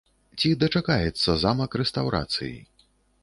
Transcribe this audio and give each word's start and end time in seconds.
Ці 0.43 0.49
дачакаецца 0.63 1.35
замак 1.43 1.77
рэстаўрацыі? 1.83 2.57